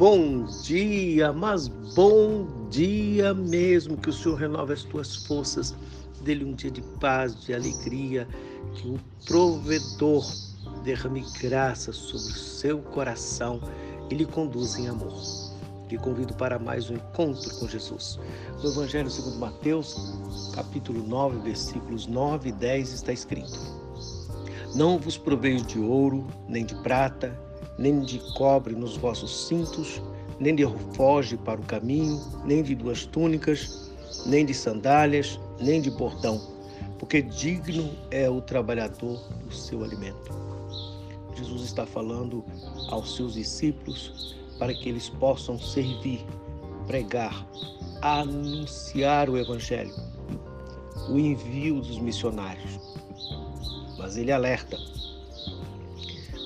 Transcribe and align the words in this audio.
bom 0.00 0.44
dia, 0.62 1.30
mas 1.30 1.68
bom 1.68 2.46
dia 2.70 3.34
mesmo. 3.34 3.98
Que 3.98 4.08
o 4.08 4.12
Senhor 4.14 4.34
renove 4.34 4.72
as 4.72 4.82
tuas 4.82 5.26
forças, 5.26 5.74
dê-lhe 6.22 6.42
um 6.42 6.54
dia 6.54 6.70
de 6.70 6.80
paz, 6.98 7.38
de 7.44 7.52
alegria, 7.52 8.26
que 8.76 8.88
o 8.88 8.98
provedor 9.26 10.24
derrame 10.82 11.22
graça 11.42 11.92
sobre 11.92 12.32
o 12.32 12.34
seu 12.34 12.78
coração 12.78 13.60
e 14.08 14.14
lhe 14.14 14.24
conduza 14.24 14.80
em 14.80 14.88
amor. 14.88 15.20
Lhe 15.90 15.98
convido 15.98 16.32
para 16.32 16.58
mais 16.58 16.88
um 16.88 16.94
encontro 16.94 17.54
com 17.58 17.68
Jesus. 17.68 18.18
No 18.62 18.70
Evangelho 18.70 19.10
segundo 19.10 19.36
Mateus, 19.36 20.50
capítulo 20.54 21.06
9, 21.06 21.40
versículos 21.40 22.06
9 22.06 22.48
e 22.48 22.52
10 22.52 22.94
está 22.94 23.12
escrito: 23.12 23.58
Não 24.74 24.98
vos 24.98 25.18
proveis 25.18 25.66
de 25.66 25.78
ouro, 25.78 26.26
nem 26.48 26.64
de 26.64 26.74
prata, 26.76 27.49
nem 27.80 28.00
de 28.00 28.18
cobre 28.34 28.74
nos 28.74 28.98
vossos 28.98 29.48
cintos, 29.48 30.02
nem 30.38 30.54
de 30.54 30.62
alfoge 30.64 31.38
para 31.38 31.58
o 31.58 31.64
caminho, 31.64 32.20
nem 32.44 32.62
de 32.62 32.74
duas 32.74 33.06
túnicas, 33.06 33.90
nem 34.26 34.44
de 34.44 34.52
sandálias, 34.52 35.40
nem 35.58 35.80
de 35.80 35.90
bordão, 35.90 36.38
porque 36.98 37.22
digno 37.22 37.90
é 38.10 38.28
o 38.28 38.42
trabalhador 38.42 39.18
do 39.42 39.54
seu 39.54 39.82
alimento. 39.82 40.30
Jesus 41.34 41.62
está 41.62 41.86
falando 41.86 42.44
aos 42.88 43.16
seus 43.16 43.32
discípulos 43.32 44.36
para 44.58 44.74
que 44.74 44.90
eles 44.90 45.08
possam 45.08 45.58
servir, 45.58 46.22
pregar, 46.86 47.46
anunciar 48.02 49.30
o 49.30 49.38
Evangelho, 49.38 49.94
o 51.08 51.18
envio 51.18 51.80
dos 51.80 51.98
missionários. 51.98 52.78
Mas 53.96 54.18
ele 54.18 54.32
alerta: 54.32 54.76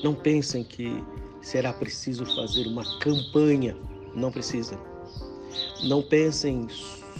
não 0.04 0.14
pensem 0.14 0.62
que 0.62 1.02
será 1.44 1.72
preciso 1.72 2.24
fazer 2.34 2.66
uma 2.66 2.84
campanha. 2.98 3.76
Não 4.14 4.32
precisa. 4.32 4.78
Não 5.84 6.02
pensem 6.02 6.66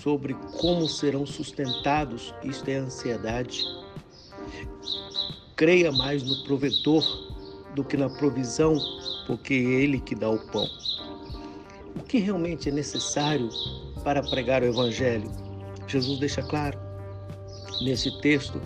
sobre 0.03 0.35
como 0.59 0.89
serão 0.89 1.27
sustentados. 1.27 2.35
Isto 2.43 2.69
é 2.69 2.77
ansiedade. 2.77 3.63
Creia 5.55 5.93
mais 5.93 6.23
no 6.23 6.43
provedor 6.45 7.05
do 7.75 7.85
que 7.85 7.97
na 7.97 8.09
provisão, 8.09 8.77
porque 9.27 9.55
é 9.55 9.83
Ele 9.83 10.01
que 10.01 10.15
dá 10.15 10.31
o 10.31 10.39
pão. 10.51 10.67
O 11.97 12.03
que 12.03 12.19
realmente 12.19 12.69
é 12.69 12.73
necessário 12.73 13.49
para 14.03 14.23
pregar 14.23 14.63
o 14.63 14.67
Evangelho? 14.67 15.31
Jesus 15.87 16.19
deixa 16.19 16.43
claro. 16.43 16.79
Nesse 17.83 18.11
texto, 18.21 18.61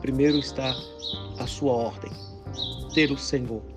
primeiro 0.00 0.38
está 0.38 0.74
a 1.38 1.46
sua 1.46 1.72
ordem: 1.72 2.10
ter 2.92 3.10
o 3.10 3.18
Senhor 3.18 3.75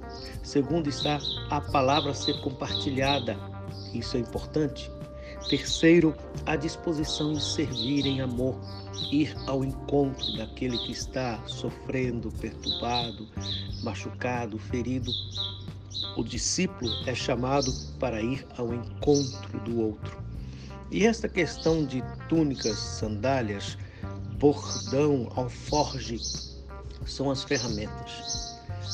Segundo 0.50 0.89
está 0.89 1.19
a 1.52 1.61
palavra 1.61 2.11
ser 2.11 2.42
compartilhada. 2.42 3.38
Isso 3.94 4.17
é 4.17 4.19
importante. 4.19 4.89
Terceiro, 5.47 6.16
a 6.44 6.56
disposição 6.56 7.33
em 7.33 7.39
servir 7.39 8.03
em 8.08 8.19
amor, 8.19 8.59
ir 9.11 9.31
ao 9.45 9.64
encontro 9.64 10.36
daquele 10.38 10.75
que 10.80 10.91
está 10.91 11.39
sofrendo, 11.45 12.31
perturbado, 12.31 13.28
machucado, 13.83 14.58
ferido. 14.58 15.11
O 16.17 16.23
discípulo 16.23 16.91
é 17.06 17.13
chamado 17.13 17.72
para 18.00 18.19
ir 18.19 18.44
ao 18.58 18.73
encontro 18.73 19.59
do 19.59 19.80
outro. 19.80 20.17
E 20.89 21.06
esta 21.06 21.30
questão 21.30 21.86
de 21.86 22.03
túnicas, 22.28 22.80
sandálias, 22.80 23.78
bordão, 24.39 25.31
alforge 25.36 26.17
são 27.06 27.30
as 27.30 27.44
ferramentas 27.44 28.48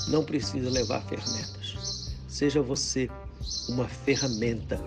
não 0.08 0.24
precisa 0.24 0.70
levar 0.70 1.02
ferramentas. 1.02 2.16
Seja 2.28 2.62
você 2.62 3.10
uma 3.70 3.88
ferramenta 3.88 4.80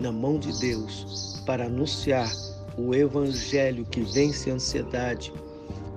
na 0.00 0.12
mão 0.12 0.38
de 0.38 0.58
Deus 0.58 1.42
para 1.46 1.66
anunciar 1.66 2.30
o 2.76 2.94
evangelho 2.94 3.84
que 3.86 4.00
vence 4.02 4.50
a 4.50 4.54
ansiedade, 4.54 5.32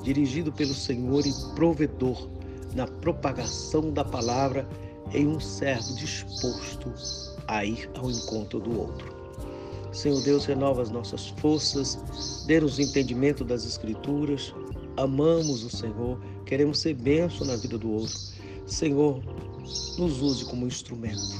dirigido 0.03 0.51
pelo 0.51 0.73
Senhor 0.73 1.25
e 1.25 1.33
provedor 1.55 2.29
na 2.73 2.87
propagação 2.87 3.91
da 3.91 4.03
palavra 4.03 4.67
em 5.13 5.27
um 5.27 5.39
servo 5.39 5.95
disposto 5.95 6.93
a 7.47 7.65
ir 7.65 7.89
ao 7.95 8.09
encontro 8.09 8.59
do 8.59 8.79
outro. 8.79 9.19
Senhor 9.91 10.21
Deus, 10.21 10.45
renova 10.45 10.83
as 10.83 10.91
nossas 10.91 11.29
forças, 11.39 11.97
dê-nos 12.45 12.77
entendimento 12.77 13.43
das 13.43 13.65
Escrituras. 13.65 14.53
Amamos 14.95 15.63
o 15.63 15.69
Senhor, 15.69 16.19
queremos 16.45 16.79
ser 16.79 16.93
bênção 16.93 17.47
na 17.47 17.55
vida 17.55 17.77
do 17.77 17.91
outro. 17.91 18.15
Senhor, 18.69 19.21
nos 19.97 20.21
use 20.21 20.45
como 20.45 20.67
instrumento. 20.67 21.37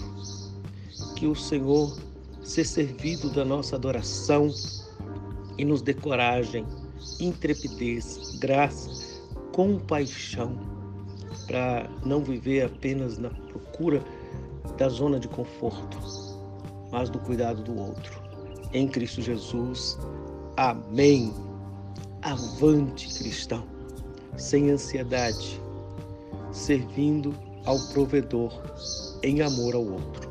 Que 1.15 1.27
o 1.27 1.35
Senhor 1.35 1.97
seja 2.43 2.69
servido 2.69 3.29
da 3.29 3.45
nossa 3.45 3.75
adoração 3.75 4.49
e 5.57 5.65
nos 5.65 5.81
dê 5.81 5.93
coragem, 5.93 6.65
intrepidez, 7.19 8.37
graça, 8.39 9.21
compaixão 9.53 10.57
para 11.47 11.89
não 12.05 12.23
viver 12.23 12.65
apenas 12.65 13.17
na 13.17 13.29
procura 13.29 14.03
da 14.77 14.87
zona 14.89 15.19
de 15.19 15.27
conforto, 15.27 15.97
mas 16.91 17.09
do 17.09 17.19
cuidado 17.19 17.63
do 17.63 17.77
outro. 17.77 18.21
Em 18.73 18.87
Cristo 18.87 19.21
Jesus. 19.21 19.97
Amém. 20.57 21.33
Avante, 22.21 23.07
cristão, 23.17 23.65
sem 24.37 24.71
ansiedade 24.71 25.61
servindo 26.51 27.33
ao 27.65 27.79
provedor 27.93 28.51
em 29.23 29.41
amor 29.41 29.75
ao 29.75 29.85
outro. 29.85 30.28